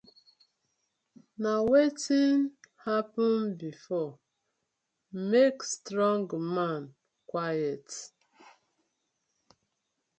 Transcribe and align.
Na 1.41 1.53
wetin 1.69 2.37
happen 2.85 3.55
before, 3.55 4.17
make 5.35 5.61
strong 5.73 6.25
man 6.55 6.95
quiet: 7.27 7.87